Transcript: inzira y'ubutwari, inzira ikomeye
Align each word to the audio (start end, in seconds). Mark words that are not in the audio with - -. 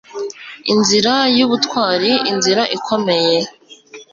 inzira 0.73 1.13
y'ubutwari, 1.37 2.11
inzira 2.31 2.63
ikomeye 2.77 3.35